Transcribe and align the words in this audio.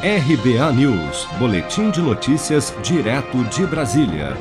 RBA 0.00 0.72
News, 0.74 1.26
Boletim 1.40 1.90
de 1.90 2.00
Notícias, 2.00 2.72
direto 2.84 3.42
de 3.46 3.66
Brasília. 3.66 4.36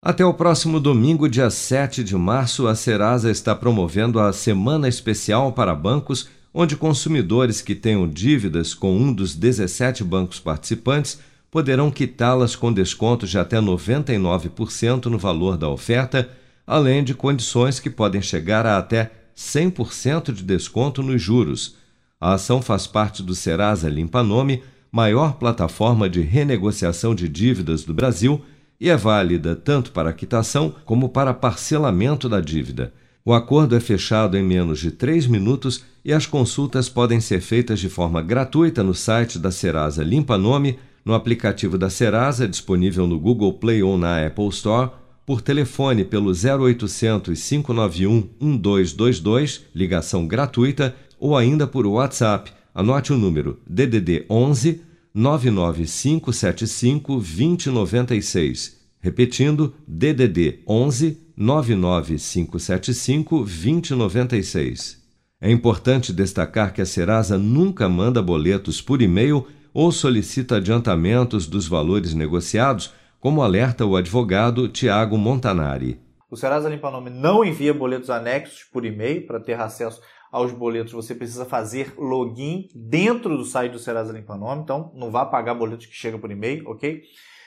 Até 0.00 0.24
o 0.24 0.32
próximo 0.32 0.80
domingo, 0.80 1.28
dia 1.28 1.50
7 1.50 2.02
de 2.02 2.16
março, 2.16 2.66
a 2.66 2.74
Serasa 2.74 3.30
está 3.30 3.54
promovendo 3.54 4.18
a 4.18 4.32
Semana 4.32 4.88
Especial 4.88 5.52
para 5.52 5.74
Bancos, 5.74 6.30
onde 6.54 6.76
consumidores 6.76 7.60
que 7.60 7.74
tenham 7.74 8.08
dívidas 8.08 8.72
com 8.72 8.96
um 8.96 9.12
dos 9.12 9.34
17 9.34 10.02
bancos 10.02 10.40
participantes 10.40 11.20
poderão 11.50 11.90
quitá-las 11.90 12.56
com 12.56 12.72
desconto 12.72 13.26
de 13.26 13.38
até 13.38 13.58
99% 13.58 15.04
no 15.04 15.18
valor 15.18 15.58
da 15.58 15.68
oferta, 15.68 16.30
além 16.66 17.04
de 17.04 17.12
condições 17.12 17.78
que 17.78 17.90
podem 17.90 18.22
chegar 18.22 18.64
a 18.64 18.78
até 18.78 19.12
100% 19.36 20.32
de 20.32 20.42
desconto 20.42 21.02
nos 21.02 21.20
juros. 21.20 21.83
A 22.20 22.34
ação 22.34 22.62
faz 22.62 22.86
parte 22.86 23.22
do 23.22 23.34
Serasa 23.34 23.88
Limpa 23.88 24.22
Nome, 24.22 24.62
maior 24.90 25.34
plataforma 25.34 26.08
de 26.08 26.20
renegociação 26.20 27.14
de 27.14 27.28
dívidas 27.28 27.84
do 27.84 27.92
Brasil, 27.92 28.40
e 28.80 28.88
é 28.88 28.96
válida 28.96 29.56
tanto 29.56 29.92
para 29.92 30.12
quitação 30.12 30.74
como 30.84 31.08
para 31.08 31.34
parcelamento 31.34 32.28
da 32.28 32.40
dívida. 32.40 32.92
O 33.24 33.32
acordo 33.32 33.74
é 33.74 33.80
fechado 33.80 34.36
em 34.36 34.42
menos 34.42 34.78
de 34.78 34.90
três 34.90 35.26
minutos 35.26 35.82
e 36.04 36.12
as 36.12 36.26
consultas 36.26 36.88
podem 36.88 37.20
ser 37.20 37.40
feitas 37.40 37.80
de 37.80 37.88
forma 37.88 38.20
gratuita 38.22 38.82
no 38.82 38.94
site 38.94 39.38
da 39.38 39.50
Serasa 39.50 40.04
Limpa 40.04 40.36
Nome, 40.36 40.78
no 41.04 41.14
aplicativo 41.14 41.78
da 41.78 41.88
Serasa, 41.88 42.46
disponível 42.46 43.06
no 43.06 43.18
Google 43.18 43.54
Play 43.54 43.82
ou 43.82 43.96
na 43.96 44.26
Apple 44.26 44.48
Store, 44.48 44.90
por 45.26 45.40
telefone 45.40 46.04
pelo 46.04 46.32
0800 46.32 47.42
591 47.48 48.28
1222, 48.40 49.64
ligação 49.74 50.26
gratuita, 50.26 50.94
ou 51.18 51.36
ainda 51.36 51.66
por 51.66 51.86
WhatsApp. 51.86 52.52
Anote 52.74 53.12
o 53.12 53.16
número 53.16 53.60
DDD 53.66 54.24
11 54.28 54.82
99575 55.14 57.16
2096. 57.16 58.84
Repetindo, 59.00 59.74
DDD 59.86 60.60
11 60.66 61.18
99575 61.36 63.44
2096. 63.44 65.02
É 65.40 65.50
importante 65.50 66.12
destacar 66.12 66.72
que 66.72 66.80
a 66.80 66.86
Serasa 66.86 67.36
nunca 67.36 67.88
manda 67.88 68.22
boletos 68.22 68.80
por 68.80 69.02
e-mail 69.02 69.44
ou 69.74 69.92
solicita 69.92 70.56
adiantamentos 70.56 71.46
dos 71.46 71.66
valores 71.66 72.14
negociados, 72.14 72.94
como 73.20 73.42
alerta 73.42 73.84
o 73.84 73.96
advogado 73.96 74.68
Tiago 74.68 75.18
Montanari. 75.18 75.98
O 76.34 76.36
Serasa 76.36 76.68
Limpa 76.68 76.90
Nome 76.90 77.10
não 77.10 77.44
envia 77.44 77.72
boletos 77.72 78.10
anexos 78.10 78.64
por 78.64 78.84
e-mail 78.84 79.24
para 79.24 79.38
ter 79.38 79.54
acesso 79.54 80.02
aos 80.32 80.50
boletos, 80.50 80.92
você 80.92 81.14
precisa 81.14 81.44
fazer 81.44 81.94
login 81.96 82.66
dentro 82.74 83.36
do 83.36 83.44
site 83.44 83.70
do 83.70 83.78
Serasa 83.78 84.12
Limpa 84.12 84.36
Nome, 84.36 84.62
então 84.62 84.90
não 84.96 85.12
vá 85.12 85.24
pagar 85.24 85.54
boletos 85.54 85.86
que 85.86 85.94
chegam 85.94 86.18
por 86.18 86.32
e-mail, 86.32 86.68
ok? 86.68 87.02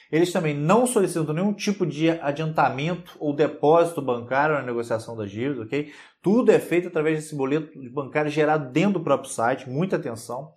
Eles 0.10 0.32
também 0.32 0.54
não 0.54 0.88
solicitam 0.88 1.34
nenhum 1.34 1.52
tipo 1.52 1.86
de 1.86 2.12
adiantamento 2.12 3.18
ou 3.20 3.36
depósito 3.36 4.02
bancário 4.02 4.56
na 4.56 4.64
negociação 4.64 5.18
das 5.18 5.30
dívidas, 5.30 5.66
ok? 5.66 5.92
Tudo 6.22 6.54
é 6.54 6.60
feito 6.60 6.88
através 6.88 7.18
desse 7.18 7.36
boleto 7.36 7.78
bancário 7.92 8.32
gerado 8.32 8.72
dentro 8.72 9.00
do 9.00 9.04
próprio 9.04 9.30
site, 9.30 9.70
muita 9.70 9.98
atenção. 9.98 10.54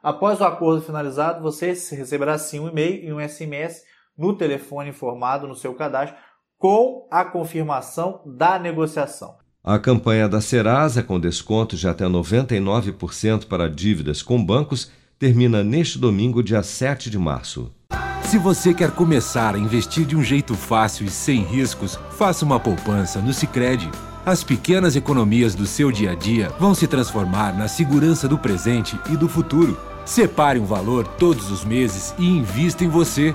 Após 0.00 0.40
o 0.40 0.44
acordo 0.44 0.82
finalizado, 0.82 1.42
você 1.42 1.70
receberá 1.96 2.38
sim 2.38 2.60
um 2.60 2.68
e-mail 2.68 3.02
e 3.02 3.12
um 3.12 3.28
SMS 3.28 3.82
no 4.16 4.36
telefone 4.36 4.90
informado 4.90 5.48
no 5.48 5.56
seu 5.56 5.74
cadastro 5.74 6.16
com 6.62 7.08
a 7.10 7.24
confirmação 7.24 8.20
da 8.24 8.56
negociação. 8.56 9.34
A 9.64 9.80
campanha 9.80 10.28
da 10.28 10.40
Serasa, 10.40 11.02
com 11.02 11.18
desconto 11.18 11.74
de 11.74 11.88
até 11.88 12.04
99% 12.04 13.48
para 13.48 13.68
dívidas 13.68 14.22
com 14.22 14.42
bancos, 14.42 14.88
termina 15.18 15.64
neste 15.64 15.98
domingo, 15.98 16.40
dia 16.40 16.62
7 16.62 17.10
de 17.10 17.18
março. 17.18 17.72
Se 18.22 18.38
você 18.38 18.72
quer 18.72 18.92
começar 18.92 19.56
a 19.56 19.58
investir 19.58 20.06
de 20.06 20.14
um 20.14 20.22
jeito 20.22 20.54
fácil 20.54 21.04
e 21.04 21.10
sem 21.10 21.42
riscos, 21.42 21.98
faça 22.12 22.44
uma 22.44 22.60
poupança 22.60 23.20
no 23.20 23.32
Sicredi. 23.32 23.90
As 24.24 24.44
pequenas 24.44 24.94
economias 24.94 25.56
do 25.56 25.66
seu 25.66 25.90
dia 25.90 26.12
a 26.12 26.14
dia 26.14 26.48
vão 26.60 26.76
se 26.76 26.86
transformar 26.86 27.58
na 27.58 27.66
segurança 27.66 28.28
do 28.28 28.38
presente 28.38 28.96
e 29.10 29.16
do 29.16 29.28
futuro. 29.28 29.76
Separe 30.04 30.60
um 30.60 30.64
valor 30.64 31.08
todos 31.08 31.50
os 31.50 31.64
meses 31.64 32.14
e 32.20 32.24
invista 32.24 32.84
em 32.84 32.88
você. 32.88 33.34